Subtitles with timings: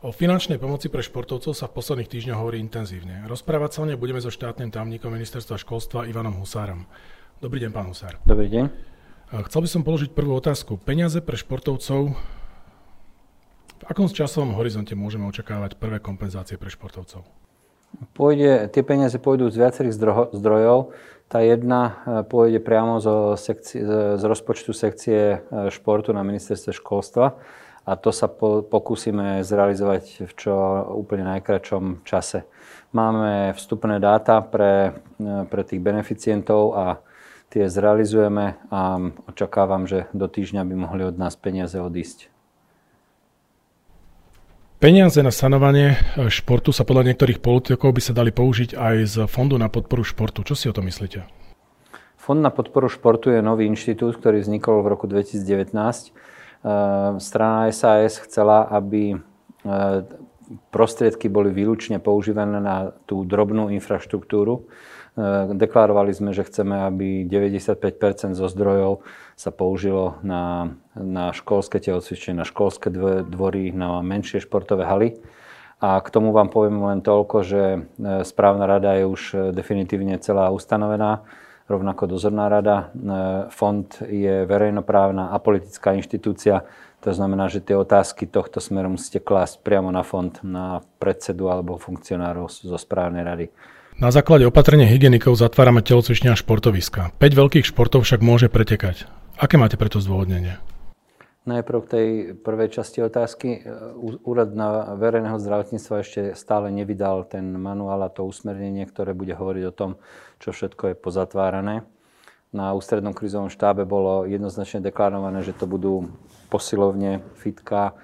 [0.00, 3.20] O finančnej pomoci pre športovcov sa v posledných týždňoch hovorí intenzívne.
[3.28, 6.88] Rozprávať sa o nej budeme so štátnym tajomníkom ministerstva školstva Ivanom Husárom.
[7.44, 8.16] Dobrý deň, pán Husár.
[8.24, 8.72] Dobrý deň.
[9.44, 10.80] Chcel by som položiť prvú otázku.
[10.80, 12.16] Peniaze pre športovcov.
[13.76, 17.20] V akom časovom horizonte môžeme očakávať prvé kompenzácie pre športovcov?
[18.16, 20.00] Pôjde, tie peniaze pôjdu z viacerých
[20.32, 20.96] zdrojov.
[21.28, 23.84] Tá jedna e, pôjde priamo zo sekcie,
[24.16, 27.36] z rozpočtu sekcie e, športu na ministerstve školstva
[27.86, 30.54] a to sa po, pokúsime zrealizovať v čo
[30.92, 32.44] úplne najkračom čase.
[32.92, 36.84] Máme vstupné dáta pre, pre tých beneficientov a
[37.48, 38.80] tie zrealizujeme a
[39.30, 42.28] očakávam, že do týždňa by mohli od nás peniaze odísť.
[44.80, 46.00] Peniaze na sanovanie
[46.32, 50.40] športu sa podľa niektorých politikov by sa dali použiť aj z Fondu na podporu športu.
[50.40, 51.28] Čo si o to myslíte?
[52.16, 56.28] Fond na podporu športu je nový inštitút, ktorý vznikol v roku 2019 Ehm,
[57.18, 59.20] strana SAS chcela, aby ehm,
[60.68, 64.68] prostriedky boli výlučne používané na tú drobnú infraštruktúru.
[65.16, 69.00] Ehm, deklarovali sme, že chceme, aby 95 zo zdrojov
[69.40, 72.92] sa použilo na, na školské telocvičenie, na školské
[73.24, 75.16] dvory, na menšie športové haly.
[75.80, 77.88] A k tomu vám poviem len toľko, že
[78.28, 79.22] správna rada je už
[79.56, 81.24] definitívne celá ustanovená
[81.70, 82.90] rovnako dozorná rada.
[82.90, 86.66] E, fond je verejnoprávna a politická inštitúcia,
[87.00, 91.80] to znamená, že tie otázky tohto smeru musíte klásť priamo na fond, na predsedu alebo
[91.80, 93.46] funkcionárov zo správnej rady.
[93.96, 97.16] Na základe opatrenia hygienikov zatvárame telocvične a športoviska.
[97.16, 99.08] 5 veľkých športov však môže pretekať.
[99.40, 100.60] Aké máte preto zdôvodnenie?
[101.40, 103.64] Najprv k tej prvej časti otázky.
[104.28, 109.64] Úrad na verejného zdravotníctva ešte stále nevydal ten manuál a to usmernenie, ktoré bude hovoriť
[109.64, 109.90] o tom,
[110.36, 111.88] čo všetko je pozatvárané.
[112.52, 116.12] Na ústrednom krizovom štábe bolo jednoznačne deklarované, že to budú
[116.52, 117.96] posilovne, fitka,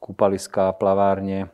[0.00, 1.48] kúpaliska, plavárne, e,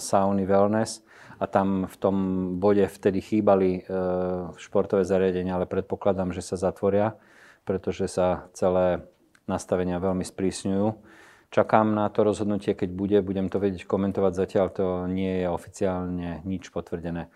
[0.00, 1.04] sauny, wellness
[1.38, 2.16] a tam v tom
[2.58, 3.80] bode vtedy chýbali e,
[4.58, 7.14] športové zariadenia, ale predpokladám, že sa zatvoria,
[7.62, 9.04] pretože sa celé
[9.48, 10.86] nastavenia veľmi sprísňujú.
[11.48, 16.44] Čakám na to rozhodnutie, keď bude, budem to vedieť komentovať, zatiaľ to nie je oficiálne
[16.44, 17.32] nič potvrdené.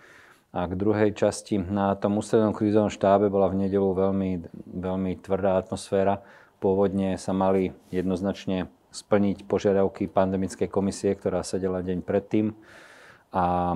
[0.52, 4.30] A k druhej časti, na tom ústrednom krízovom štábe bola v nedelu veľmi,
[4.68, 6.20] veľmi tvrdá atmosféra.
[6.60, 12.52] Pôvodne sa mali jednoznačne splniť požiadavky pandemickej komisie, ktorá sedela deň predtým.
[13.32, 13.72] A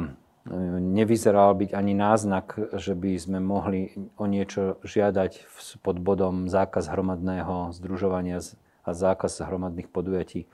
[0.79, 5.43] nevyzeral byť ani náznak, že by sme mohli o niečo žiadať
[5.83, 8.39] pod bodom zákaz hromadného združovania
[8.87, 10.47] a zákaz hromadných podujatí.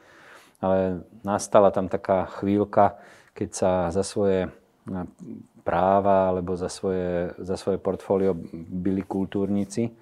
[0.63, 2.97] Ale nastala tam taká chvíľka,
[3.37, 4.49] keď sa za svoje
[5.63, 9.95] práva alebo za svoje, za svoje portfólio byli kultúrnici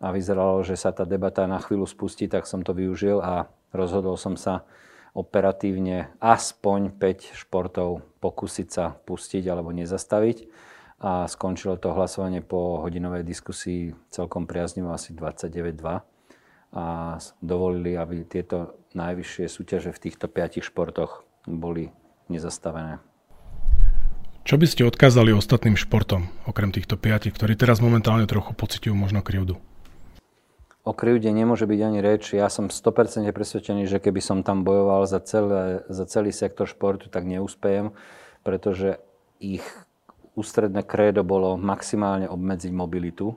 [0.00, 4.14] a vyzeralo, že sa tá debata na chvíľu spustí, tak som to využil a rozhodol
[4.16, 4.62] som sa
[5.14, 10.46] operatívne aspoň 5 športov pokúsiť sa pustiť alebo nezastaviť.
[11.00, 15.80] A skončilo to hlasovanie po hodinovej diskusii celkom priaznivo asi 29-2
[16.70, 16.84] a
[17.40, 21.88] dovolili, aby tieto najvyššie súťaže v týchto piatich športoch boli
[22.28, 23.00] nezastavené.
[24.44, 29.20] Čo by ste odkázali ostatným športom, okrem týchto piatich, ktorí teraz momentálne trochu pociťujú možno
[29.24, 29.56] krivdu?
[30.80, 32.32] O krivde nemôže byť ani reč.
[32.32, 37.12] Ja som 100% presvedčený, že keby som tam bojoval za, celé, za celý sektor športu,
[37.12, 37.92] tak neúspejem,
[38.40, 38.96] pretože
[39.44, 39.64] ich
[40.40, 43.36] ústredné krédo bolo maximálne obmedziť mobilitu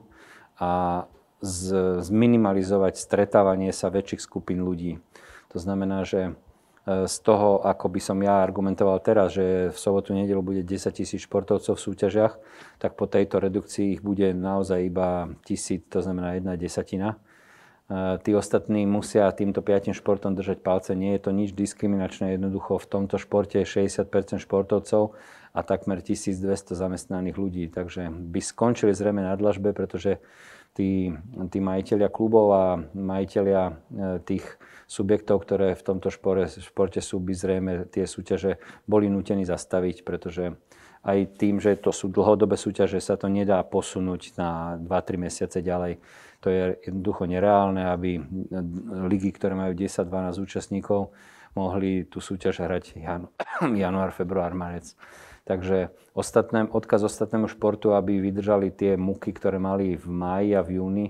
[0.56, 1.04] a
[1.44, 4.96] z, zminimalizovať stretávanie sa väčších skupín ľudí.
[5.52, 6.32] To znamená, že
[6.88, 10.88] e, z toho, ako by som ja argumentoval teraz, že v sobotu, nedelu bude 10
[10.96, 12.34] tisíc športovcov v súťažiach,
[12.80, 17.20] tak po tejto redukcii ich bude naozaj iba tisíc, to znamená jedna desatina.
[17.92, 20.96] Tí ostatní musia týmto piatim športom držať palce.
[20.96, 22.32] Nie je to nič diskriminačné.
[22.32, 25.12] Jednoducho v tomto športe je 60% športovcov
[25.52, 27.64] a takmer 1200 zamestnaných ľudí.
[27.68, 30.16] Takže by skončili zrejme na dlažbe, pretože
[30.74, 31.14] tí,
[31.48, 33.72] tí majiteľia klubov a majiteľia e,
[34.26, 34.44] tých
[34.90, 40.58] subjektov, ktoré v tomto športe, športe sú, by zrejme tie súťaže boli nutení zastaviť, pretože
[41.04, 46.00] aj tým, že to sú dlhodobé súťaže, sa to nedá posunúť na 2-3 mesiace ďalej.
[46.40, 48.20] To je jednoducho nereálne, aby
[49.08, 51.12] ligy, ktoré majú 10-12 účastníkov,
[51.56, 53.28] mohli tú súťaž hrať janu,
[53.84, 54.96] január, február, marec.
[55.44, 60.70] Takže ostatné, odkaz ostatnému športu, aby vydržali tie muky, ktoré mali v máji a v
[60.80, 61.06] júni,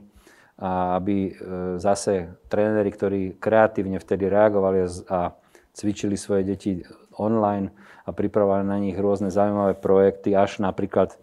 [0.58, 1.32] a aby e,
[1.78, 5.34] zase tréneri, ktorí kreatívne vtedy reagovali a
[5.74, 6.82] cvičili svoje deti
[7.18, 7.70] online
[8.06, 11.14] a pripravovali na nich rôzne zaujímavé projekty, až napríklad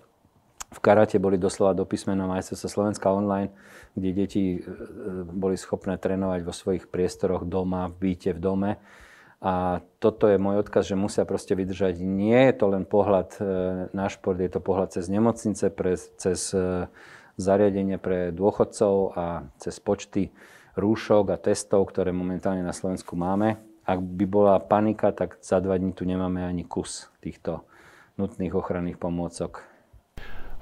[0.71, 3.51] v karate boli doslova do písmena majstrovstva Slovenska online,
[3.91, 4.59] kde deti e,
[5.27, 8.71] boli schopné trénovať vo svojich priestoroch doma, v byte, v dome.
[9.41, 11.97] A toto je môj odkaz, že musia proste vydržať.
[11.97, 13.43] Nie je to len pohľad e,
[13.89, 16.85] na šport, je to pohľad cez nemocnice, pre, cez e,
[17.41, 20.29] zariadenie pre dôchodcov a cez počty
[20.77, 23.57] rúšok a testov, ktoré momentálne na Slovensku máme.
[23.81, 27.65] Ak by bola panika, tak za dva dní tu nemáme ani kus týchto
[28.21, 29.70] nutných ochranných pomôcok.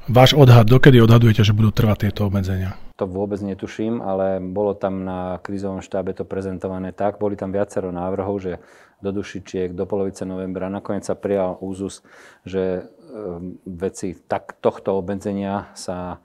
[0.07, 2.77] Váš odhad, dokedy odhadujete, že budú trvať tieto obmedzenia?
[2.95, 7.19] To vôbec netuším, ale bolo tam na krízovom štábe to prezentované tak.
[7.19, 8.53] Boli tam viacero návrhov, že
[8.99, 10.67] do dušičiek do polovice novembra.
[10.67, 12.03] Nakoniec sa prijal úzus,
[12.43, 16.19] že ehm, veci tak, tohto obmedzenia sa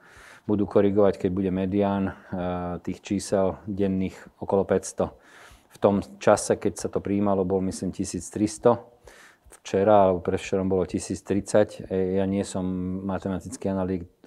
[0.45, 5.11] budú korigovať, keď bude medián ehm, tých čísel denných okolo 500.
[5.75, 8.94] V tom čase, keď sa to prijímalo, bol myslím 1300
[9.61, 11.87] včera alebo predvčerom bolo 1030.
[11.89, 12.65] E, ja nie som
[13.05, 13.71] matematický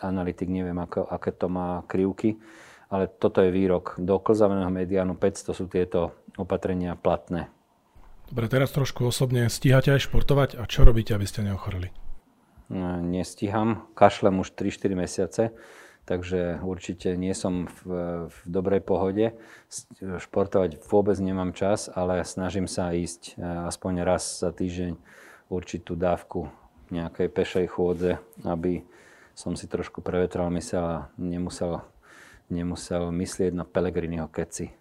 [0.01, 2.41] analytik, neviem, ako, aké to má krivky,
[2.89, 3.99] ale toto je výrok.
[4.01, 7.53] Do klzaveného mediánu 500 sú tieto opatrenia platné.
[8.29, 9.49] Dobre, teraz trošku osobne.
[9.49, 11.89] Stíhate aj športovať a čo robíte, aby ste neochoreli?
[12.69, 13.89] No, nestíham.
[13.97, 15.43] Kašlem už 3-4 mesiace,
[16.09, 19.37] takže určite nie som v, v dobrej pohode.
[20.01, 24.97] Športovať vôbec nemám čas, ale snažím sa ísť e, aspoň raz za týždeň
[25.53, 26.49] určitú dávku
[26.89, 28.17] nejakej pešej chôdze,
[28.49, 28.89] aby
[29.37, 31.85] som si trošku prevetral mysel a nemusel,
[32.49, 34.73] nemusel myslieť na Pelegriniho keci.